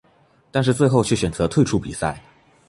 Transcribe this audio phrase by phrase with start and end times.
[0.49, 2.19] 但是最后却选择退出比赛。